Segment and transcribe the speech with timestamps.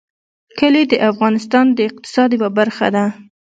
[0.59, 3.05] کلي د افغانستان د اقتصاد یوه برخه ده.